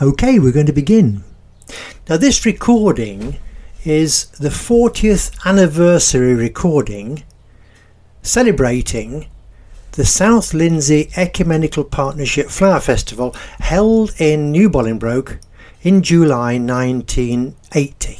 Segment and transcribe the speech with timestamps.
[0.00, 1.24] Okay, we're going to begin.
[2.08, 3.36] Now, this recording
[3.84, 7.24] is the 40th anniversary recording
[8.22, 9.26] celebrating
[9.92, 15.40] the South Lindsey Ecumenical Partnership Flower Festival held in New Bolingbroke
[15.82, 18.18] in July 1980.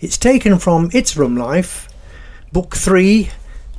[0.00, 1.90] It's taken from It's Rum Life,
[2.52, 3.28] Book 3,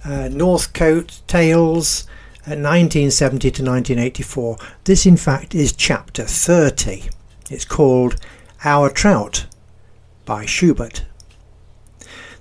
[0.06, 2.06] uh, Northcote Tales,
[2.52, 4.57] 1970 to 1984.
[4.84, 7.04] This, in fact, is chapter 30.
[7.50, 8.18] It's called
[8.66, 9.45] Our Trout
[10.26, 11.05] by Schubert.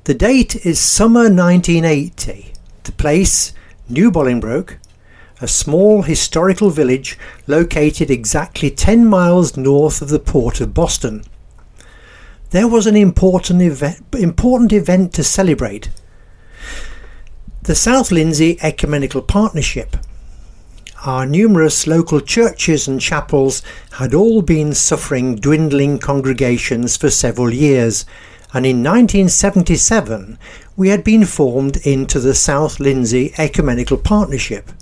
[0.04, 2.52] The date is summer 1980.
[2.82, 3.52] The place,
[3.88, 4.78] New Bolingbroke,
[5.41, 7.16] a small historical village
[7.46, 11.24] located exactly 10 miles north of the port of Boston.
[12.50, 15.91] There was an important event, important event to celebrate
[17.64, 19.96] the South Lindsey Ecumenical Partnership.
[21.04, 23.62] Our numerous local churches and chapels
[23.92, 28.04] had all been suffering dwindling congregations for several years,
[28.52, 30.38] and in 1977
[30.77, 34.72] we had been formed into the South Lindsey Ecumenical Partnership.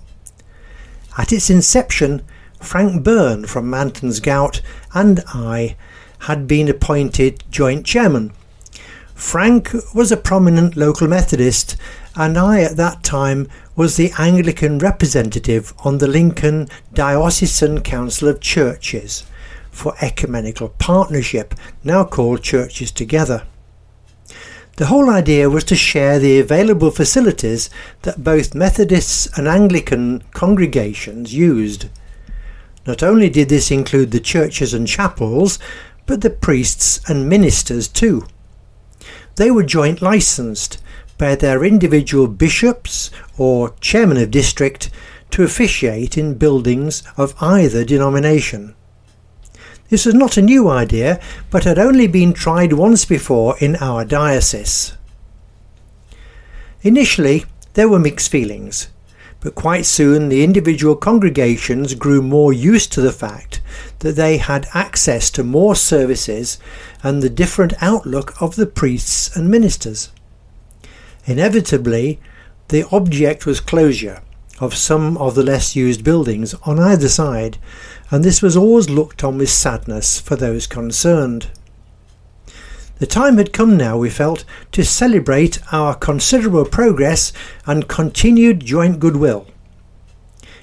[1.18, 2.22] At its inception,
[2.62, 4.62] Frank Byrne from Anton's Gowt
[4.94, 5.76] and I
[6.20, 8.32] had been appointed joint chairman.
[9.14, 11.76] Frank was a prominent local Methodist
[12.20, 18.40] and I at that time was the Anglican representative on the Lincoln Diocesan Council of
[18.40, 19.24] Churches
[19.70, 23.44] for Ecumenical Partnership, now called Churches Together.
[24.76, 27.70] The whole idea was to share the available facilities
[28.02, 31.88] that both Methodists and Anglican congregations used.
[32.86, 35.58] Not only did this include the churches and chapels,
[36.04, 38.26] but the priests and ministers too.
[39.36, 40.82] They were joint licensed
[41.20, 44.88] by their individual bishops or chairman of district
[45.30, 48.74] to officiate in buildings of either denomination.
[49.90, 54.02] This was not a new idea, but had only been tried once before in our
[54.02, 54.96] diocese.
[56.80, 57.44] Initially,
[57.74, 58.88] there were mixed feelings,
[59.40, 63.60] but quite soon the individual congregations grew more used to the fact
[63.98, 66.58] that they had access to more services
[67.02, 70.08] and the different outlook of the priests and ministers.
[71.30, 72.18] Inevitably,
[72.70, 74.20] the object was closure
[74.58, 77.56] of some of the less used buildings on either side,
[78.10, 81.46] and this was always looked on with sadness for those concerned.
[82.98, 87.32] The time had come now, we felt, to celebrate our considerable progress
[87.64, 89.46] and continued joint goodwill.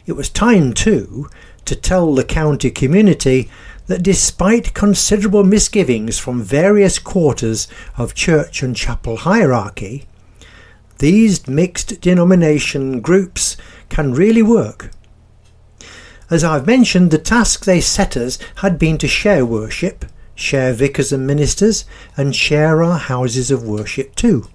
[0.05, 1.29] It was time, too,
[1.63, 3.49] to tell the county community
[3.85, 10.05] that despite considerable misgivings from various quarters of church and chapel hierarchy,
[10.99, 13.57] these mixed denomination groups
[13.89, 14.91] can really work.
[16.29, 20.05] As I've mentioned, the task they set us had been to share worship,
[20.35, 21.85] share vicars and ministers,
[22.17, 24.47] and share our houses of worship too.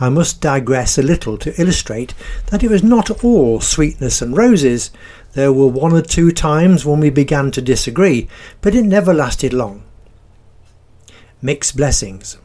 [0.00, 2.14] I must digress a little to illustrate
[2.46, 4.90] that it was not all sweetness and roses.
[5.32, 8.28] There were one or two times when we began to disagree,
[8.60, 9.82] but it never lasted long.
[11.42, 12.38] Mixed blessings.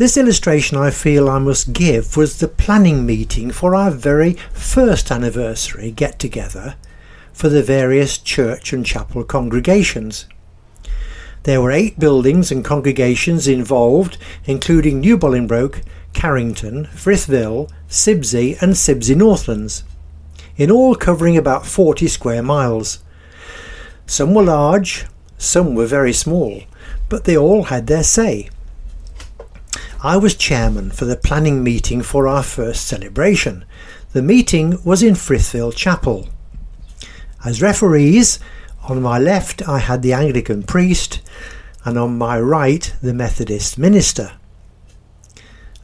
[0.00, 5.10] This illustration I feel I must give was the planning meeting for our very first
[5.10, 6.76] anniversary get together
[7.34, 10.24] for the various church and chapel congregations.
[11.42, 14.16] There were eight buildings and congregations involved,
[14.46, 15.82] including New Bolingbroke,
[16.14, 19.84] Carrington, Frithville, Sibsey, and Sibsey Northlands,
[20.56, 23.00] in all covering about 40 square miles.
[24.06, 25.04] Some were large,
[25.36, 26.62] some were very small,
[27.10, 28.48] but they all had their say.
[30.02, 33.66] I was chairman for the planning meeting for our first celebration.
[34.14, 36.30] The meeting was in Frithville Chapel.
[37.44, 38.38] As referees,
[38.84, 41.20] on my left I had the Anglican priest,
[41.84, 44.32] and on my right the Methodist minister.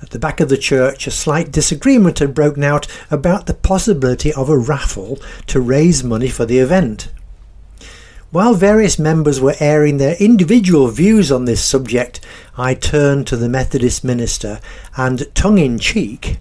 [0.01, 4.33] At the back of the church, a slight disagreement had broken out about the possibility
[4.33, 7.11] of a raffle to raise money for the event.
[8.33, 12.21] While various members were airing their individual views on this subject,
[12.59, 14.61] I turned to the Methodist minister
[14.97, 16.39] and, tongue in cheek,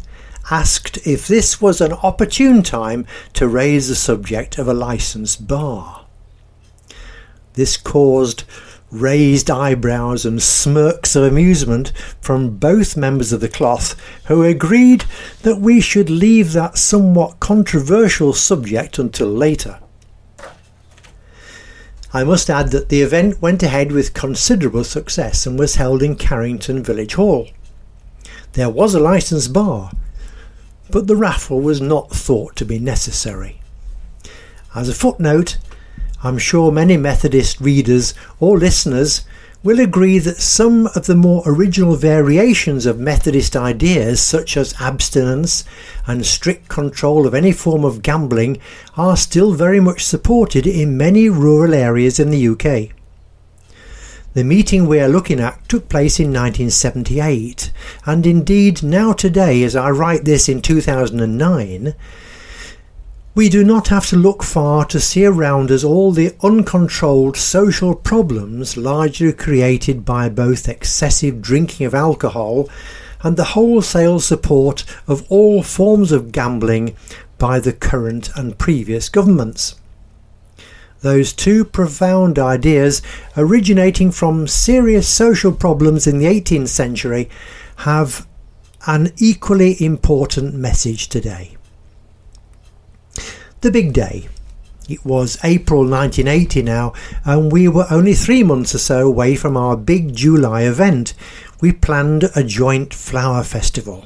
[0.50, 6.06] asked if this was an opportune time to raise the subject of a licensed bar.
[7.54, 8.46] This caused
[8.92, 13.96] raised eyebrows and smirks of amusement from both members of the cloth,
[14.26, 15.06] who agreed
[15.44, 19.80] that we should leave that somewhat controversial subject until later.
[22.16, 26.16] I must add that the event went ahead with considerable success and was held in
[26.16, 27.50] Carrington Village Hall.
[28.54, 29.92] There was a licensed bar,
[30.90, 33.60] but the raffle was not thought to be necessary.
[34.74, 35.58] As a footnote,
[36.24, 39.26] I'm sure many Methodist readers or listeners
[39.66, 45.66] will agree that some of the more original variations of Methodist ideas, such as abstinence
[46.06, 48.60] and strict control of any form of gambling,
[48.96, 52.96] are still very much supported in many rural areas in the UK.
[54.36, 57.72] The meeting we are looking at took place in 1978,
[58.06, 61.96] and indeed now today, as I write this in 2009,
[63.36, 67.94] we do not have to look far to see around us all the uncontrolled social
[67.94, 72.70] problems largely created by both excessive drinking of alcohol
[73.24, 76.96] and the wholesale support of all forms of gambling
[77.38, 79.76] by the current and previous governments.
[81.02, 83.02] Those two profound ideas,
[83.36, 87.30] originating from serious social problems in the 18th century,
[87.80, 88.26] have
[88.88, 91.58] an equally important message today
[93.66, 94.28] the big day.
[94.88, 99.58] It was April 1980 now, and we were only three months or so away from
[99.58, 101.16] our big July event.
[101.62, 104.06] We planned a joint flower festival.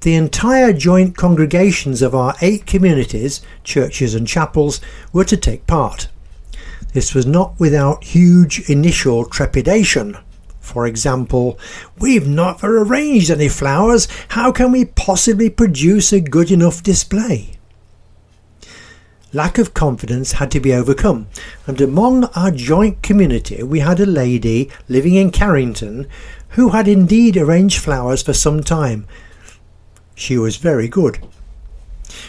[0.00, 4.80] The entire joint congregations of our eight communities, churches and chapels,
[5.12, 6.08] were to take part.
[6.94, 10.16] This was not without huge initial trepidation.
[10.58, 11.58] For example,
[11.98, 14.08] we've not arranged any flowers.
[14.28, 17.51] How can we possibly produce a good enough display?
[19.32, 21.26] Lack of confidence had to be overcome,
[21.66, 26.06] and among our joint community we had a lady living in Carrington
[26.50, 29.06] who had indeed arranged flowers for some time.
[30.14, 31.18] She was very good.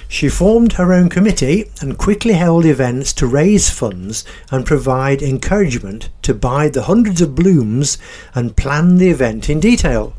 [0.07, 6.09] She formed her own committee and quickly held events to raise funds and provide encouragement
[6.21, 7.97] to buy the hundreds of blooms
[8.33, 10.13] and plan the event in detail.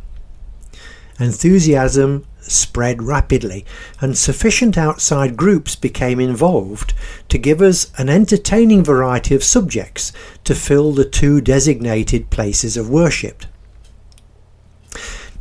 [1.19, 3.65] Enthusiasm spread rapidly,
[4.01, 6.95] and sufficient outside groups became involved
[7.29, 10.13] to give us an entertaining variety of subjects
[10.45, 13.45] to fill the two designated places of worship.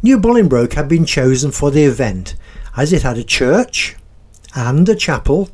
[0.01, 2.35] New Bolingbroke had been chosen for the event
[2.75, 3.95] as it had a church
[4.55, 5.49] and a chapel,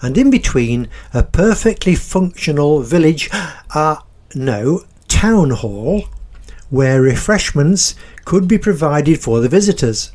[0.00, 3.30] and in between a perfectly functional village,
[3.74, 3.96] uh,
[4.34, 6.04] no, town hall,
[6.70, 7.94] where refreshments
[8.24, 10.10] could be provided for the visitors.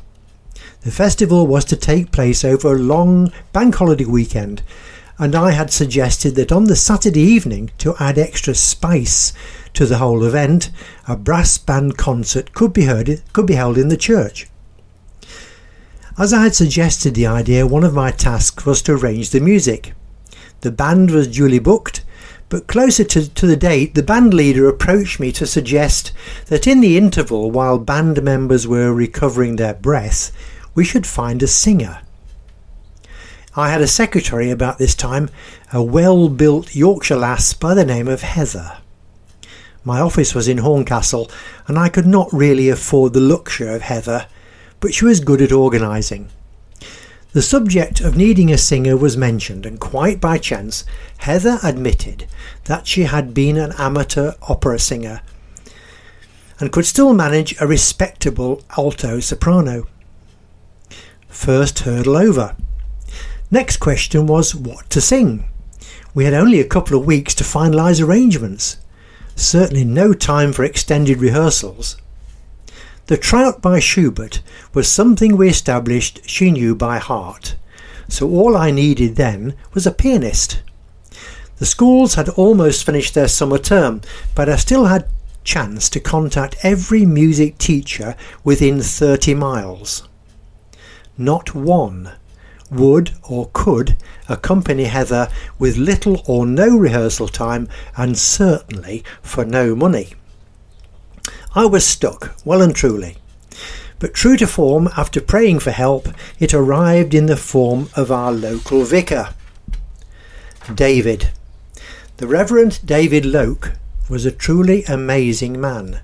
[0.88, 4.62] The festival was to take place over a long bank holiday weekend,
[5.18, 9.34] and I had suggested that on the Saturday evening, to add extra spice
[9.74, 10.70] to the whole event,
[11.06, 14.48] a brass band concert could be heard could be held in the church.
[16.16, 19.92] As I had suggested the idea, one of my tasks was to arrange the music.
[20.62, 22.02] The band was duly booked,
[22.48, 26.12] but closer to, to the date, the band leader approached me to suggest
[26.46, 30.32] that in the interval while band members were recovering their breath,
[30.78, 31.98] we should find a singer.
[33.56, 35.28] I had a secretary about this time,
[35.72, 38.78] a well built Yorkshire lass by the name of Heather.
[39.82, 41.32] My office was in Horncastle,
[41.66, 44.28] and I could not really afford the luxury of Heather,
[44.78, 46.28] but she was good at organising.
[47.32, 50.84] The subject of needing a singer was mentioned, and quite by chance,
[51.16, 52.28] Heather admitted
[52.66, 55.22] that she had been an amateur opera singer
[56.60, 59.88] and could still manage a respectable alto soprano
[61.28, 62.56] first hurdle over.
[63.50, 65.44] Next question was what to sing.
[66.14, 68.78] We had only a couple of weeks to finalise arrangements.
[69.36, 71.96] Certainly no time for extended rehearsals.
[73.06, 74.42] The Trout by Schubert
[74.74, 77.56] was something we established she knew by heart,
[78.08, 80.62] so all I needed then was a pianist.
[81.58, 84.02] The schools had almost finished their summer term,
[84.34, 85.08] but I still had
[85.44, 90.07] chance to contact every music teacher within 30 miles
[91.18, 92.12] not one,
[92.70, 93.96] would or could
[94.28, 100.14] accompany Heather with little or no rehearsal time and certainly for no money.
[101.54, 103.16] I was stuck, well and truly.
[103.98, 106.08] But true to form, after praying for help,
[106.38, 109.34] it arrived in the form of our local vicar.
[110.72, 111.30] David.
[112.18, 113.72] The Reverend David Loke
[114.08, 116.00] was a truly amazing man.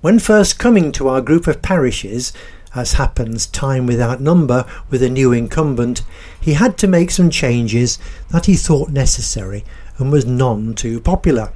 [0.00, 2.32] When first coming to our group of parishes,
[2.74, 6.02] as happens time without number with a new incumbent,
[6.40, 7.98] he had to make some changes
[8.30, 9.64] that he thought necessary
[9.98, 11.52] and was none too popular.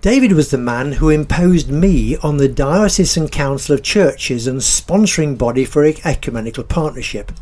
[0.00, 5.38] David was the man who imposed me on the Diocesan Council of Churches and sponsoring
[5.38, 7.32] body for ecumenical partnership.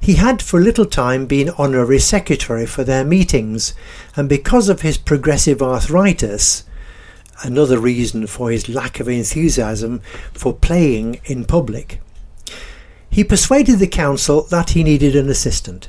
[0.00, 3.74] He had for a little time been honorary secretary for their meetings,
[4.16, 6.64] and because of his progressive arthritis,
[7.42, 10.00] another reason for his lack of enthusiasm
[10.32, 12.00] for playing in public.
[13.10, 15.88] He persuaded the council that he needed an assistant.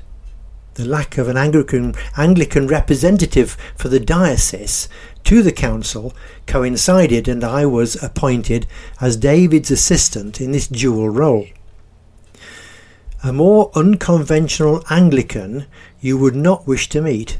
[0.75, 4.87] the lack of an Anglican, Anglican representative for the diocese
[5.23, 6.13] to the council
[6.45, 8.67] coincided and I was appointed
[9.01, 11.47] as David's assistant in this dual role.
[13.23, 15.65] A more unconventional Anglican
[15.99, 17.39] you would not wish to meet,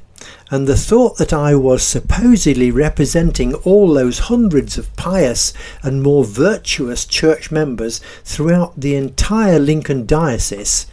[0.51, 6.23] and the thought that I was supposedly representing all those hundreds of pious and more
[6.23, 10.85] virtuous church members throughout the entire Lincoln diocese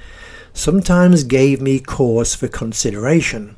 [0.55, 3.57] sometimes gave me cause for consideration.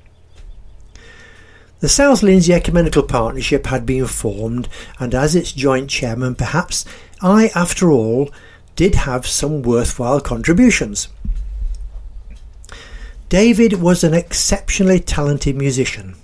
[1.81, 6.85] The South Lindsey Ecumenical Partnership had been formed, and as its joint chairman, perhaps
[7.21, 8.31] I, after all,
[8.75, 11.09] did have some worthwhile contributions.
[13.35, 16.15] David was an exceptionally talented musician,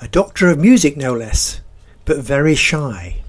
[0.00, 1.60] a doctor of music no less,
[2.04, 3.22] but very shy.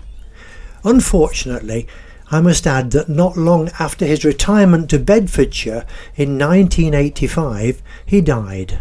[0.84, 1.86] Unfortunately,
[2.32, 8.80] I must add that not long after his retirement to Bedfordshire in 1985, he died.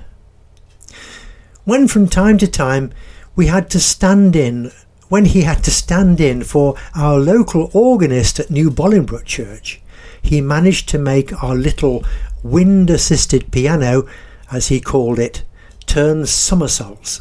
[1.64, 2.90] When from time to time
[3.36, 4.72] we had to stand in,
[5.10, 9.82] when he had to stand in for our local organist at New Bolingbroke Church,
[10.22, 12.02] he managed to make our little
[12.42, 14.08] wind assisted piano,
[14.50, 15.44] as he called it,
[15.86, 17.20] turn somersaults.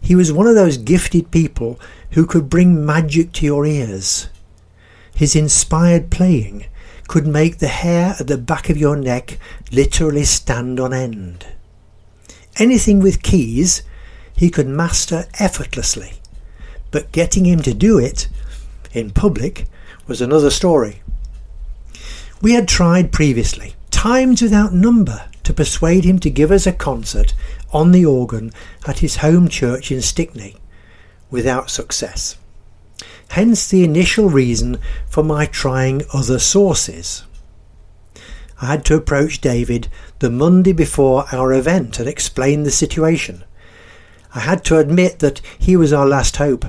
[0.00, 1.78] He was one of those gifted people
[2.12, 4.28] who could bring magic to your ears
[5.14, 6.66] his inspired playing
[7.08, 9.38] could make the hair at the back of your neck
[9.70, 11.46] literally stand on end.
[12.56, 13.82] Anything with keys
[14.36, 16.14] he could master effortlessly,
[16.90, 18.28] but getting him to do it
[18.92, 19.66] in public
[20.06, 21.02] was another story.
[22.40, 27.34] We had tried previously, times without number, to persuade him to give us a concert
[27.72, 28.52] on the organ
[28.86, 30.56] at his home church in Stickney,
[31.30, 32.36] without success
[33.32, 34.78] hence the initial reason
[35.08, 37.24] for my trying other sources.
[38.60, 43.42] I had to approach David the Monday before our event and explain the situation.
[44.34, 46.66] I had to admit that he was our last hope.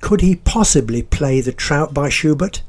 [0.00, 2.62] Could he possibly play the Trout by Schubert?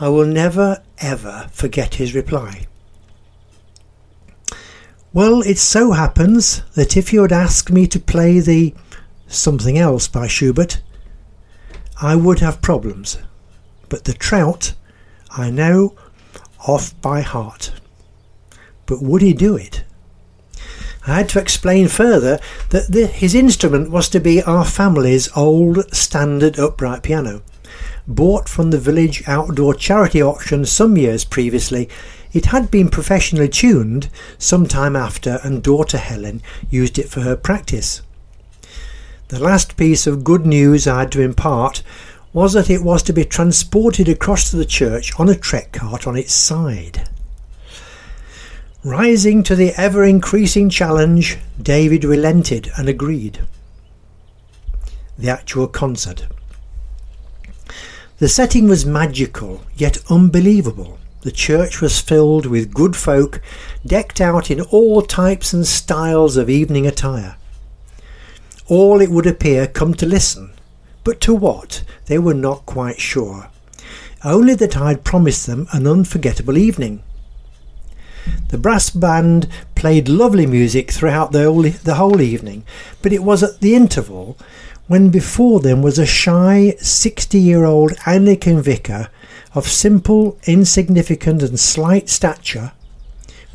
[0.00, 2.66] I will never ever forget his reply.
[5.12, 8.74] Well, it so happens that if you had asked me to play the
[9.26, 10.80] something else by Schubert,
[12.00, 13.18] I would have problems,
[13.90, 14.72] but the trout
[15.30, 15.94] I know
[16.66, 17.72] off by heart.
[18.86, 19.84] But would he do it?
[21.06, 22.40] I had to explain further
[22.70, 27.42] that the, his instrument was to be our family's old standard upright piano.
[28.10, 31.88] Bought from the village outdoor charity auction some years previously,
[32.32, 37.36] it had been professionally tuned some time after, and daughter Helen used it for her
[37.36, 38.02] practice.
[39.28, 41.84] The last piece of good news I had to impart
[42.32, 46.08] was that it was to be transported across to the church on a trek cart
[46.08, 47.08] on its side.
[48.82, 53.38] Rising to the ever increasing challenge, David relented and agreed.
[55.16, 56.26] The actual concert.
[58.20, 60.98] The setting was magical, yet unbelievable.
[61.22, 63.42] The church was filled with good folk,
[63.84, 67.36] decked out in all types and styles of evening attire
[68.70, 70.52] all it would appear come to listen,
[71.02, 73.50] but to what they were not quite sure.
[74.24, 77.02] Only that I had promised them an unforgettable evening.
[78.50, 82.64] The brass band played lovely music throughout the whole, the whole evening,
[83.02, 84.38] but it was at the interval
[84.90, 89.08] when before them was a shy 60 year old Anglican vicar
[89.54, 92.72] of simple, insignificant, and slight stature,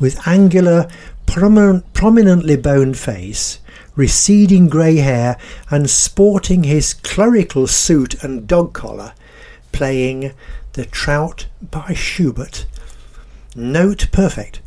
[0.00, 0.88] with angular,
[1.26, 3.58] prominently boned face,
[3.96, 5.36] receding grey hair,
[5.68, 9.12] and sporting his clerical suit and dog collar,
[9.72, 10.32] playing
[10.72, 12.64] The Trout by Schubert.
[13.54, 14.62] Note perfect.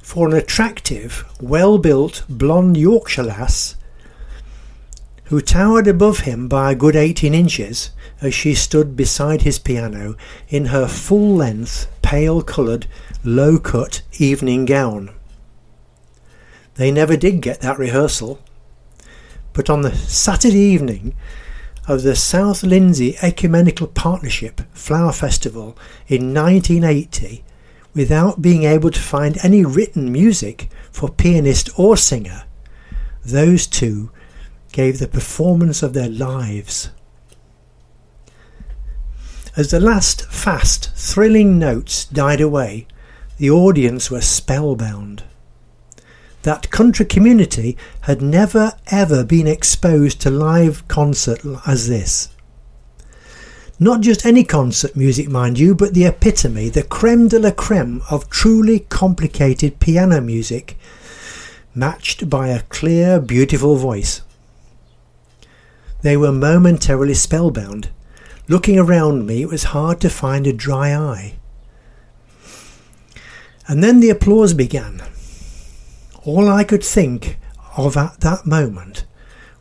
[0.00, 3.75] For an attractive, well built, blonde Yorkshire lass,
[5.26, 7.90] who towered above him by a good 18 inches
[8.20, 10.14] as she stood beside his piano
[10.48, 12.86] in her full length, pale coloured,
[13.24, 15.10] low cut evening gown.
[16.74, 18.40] They never did get that rehearsal.
[19.52, 21.14] But on the Saturday evening
[21.88, 27.42] of the South Lindsey Ecumenical Partnership Flower Festival in 1980,
[27.94, 32.44] without being able to find any written music for pianist or singer,
[33.24, 34.10] those two
[34.76, 36.90] gave the performance of their lives.
[39.56, 42.86] As the last fast, thrilling notes died away,
[43.38, 45.22] the audience were spellbound
[46.42, 52.28] that country community had never ever been exposed to live concert as this.
[53.80, 58.02] Not just any concert music, mind you, but the epitome, the creme de la creme
[58.10, 60.76] of truly complicated piano music,
[61.74, 64.20] matched by a clear, beautiful voice.
[66.06, 67.88] They were momentarily spellbound.
[68.46, 71.34] Looking around me, it was hard to find a dry eye.
[73.66, 75.02] And then the applause began.
[76.22, 77.38] All I could think
[77.76, 79.04] of at that moment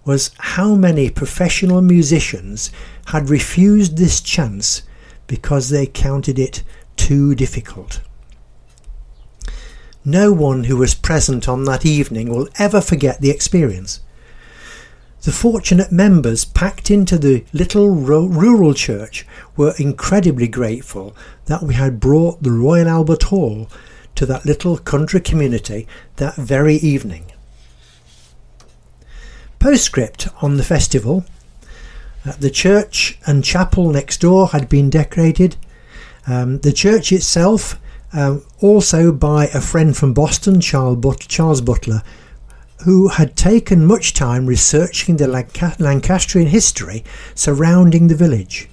[0.03, 2.69] was how many professional musicians
[3.07, 4.83] had refused this chance
[5.25, 6.61] because they counted it
[6.95, 8.01] too difficult.
[10.05, 14.01] No one who was present on that evening will ever forget the experience.
[15.25, 19.25] The fortunate members packed into the little rural church
[19.57, 21.15] were incredibly grateful
[21.47, 23.67] that we had brought the Royal Albert Hall
[24.13, 27.31] to that little country community that very evening.
[29.57, 31.25] Postscript on the festival.
[32.23, 35.55] Uh, the church and chapel next door had been decorated.
[36.27, 37.79] Um, the church itself,
[38.13, 42.03] um, also by a friend from Boston, Charles, But- Charles Butler,
[42.83, 47.03] who had taken much time researching the Lancastrian history
[47.33, 48.69] surrounding the village.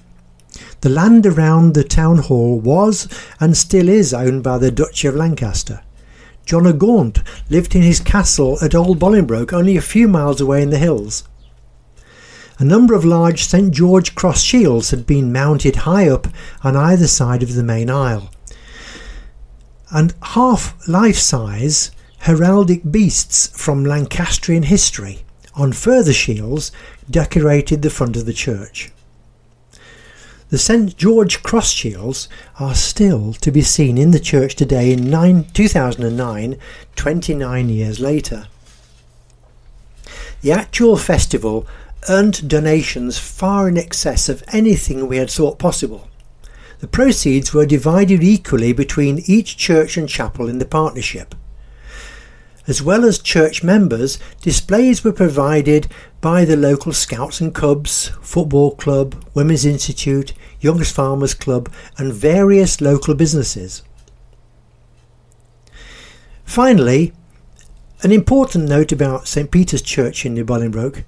[0.81, 3.07] The land around the town hall was
[3.39, 5.81] and still is owned by the Duchy of Lancaster.
[6.45, 7.19] John o' Gaunt
[7.49, 11.23] lived in his castle at Old Bolingbroke, only a few miles away in the hills.
[12.59, 16.27] A number of large St George cross shields had been mounted high up
[16.63, 18.29] on either side of the main aisle,
[19.89, 21.91] and half life size
[22.23, 25.25] heraldic beasts from Lancastrian history
[25.55, 26.71] on further shields
[27.09, 28.91] decorated the front of the church.
[30.49, 32.29] The St George cross shields
[32.61, 36.57] are still to be seen in the church today in nine, 2009,
[36.95, 38.47] 29 years later.
[40.41, 41.67] The actual festival
[42.07, 46.07] earned donations far in excess of anything we had thought possible.
[46.79, 51.35] The proceeds were divided equally between each church and chapel in the partnership.
[52.65, 55.87] As well as church members, displays were provided
[56.21, 62.79] by the local Scouts and Cubs, Football Club, Women's Institute, Young's Farmers Club, and various
[62.79, 63.83] local businesses.
[66.45, 67.11] Finally,
[68.01, 71.03] an important note about St Peter's Church in New Bolingbroke.